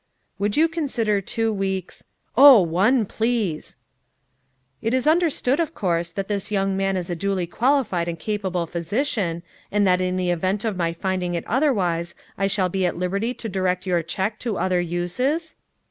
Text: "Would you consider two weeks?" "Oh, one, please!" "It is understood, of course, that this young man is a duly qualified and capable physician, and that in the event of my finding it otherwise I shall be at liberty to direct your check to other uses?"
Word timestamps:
"Would 0.39 0.57
you 0.57 0.67
consider 0.67 1.21
two 1.21 1.53
weeks?" 1.53 2.03
"Oh, 2.35 2.59
one, 2.63 3.05
please!" 3.05 3.75
"It 4.81 4.95
is 4.95 5.05
understood, 5.05 5.59
of 5.59 5.75
course, 5.75 6.11
that 6.11 6.27
this 6.27 6.49
young 6.51 6.75
man 6.75 6.97
is 6.97 7.11
a 7.11 7.15
duly 7.15 7.45
qualified 7.45 8.07
and 8.07 8.17
capable 8.17 8.65
physician, 8.65 9.43
and 9.71 9.85
that 9.85 10.01
in 10.01 10.17
the 10.17 10.31
event 10.31 10.65
of 10.65 10.75
my 10.75 10.91
finding 10.91 11.35
it 11.35 11.45
otherwise 11.45 12.15
I 12.35 12.47
shall 12.47 12.67
be 12.67 12.83
at 12.87 12.97
liberty 12.97 13.35
to 13.35 13.47
direct 13.47 13.85
your 13.85 14.01
check 14.01 14.39
to 14.39 14.57
other 14.57 14.81
uses?" 14.81 15.53